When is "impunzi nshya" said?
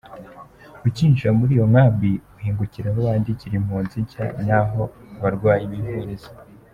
3.59-4.25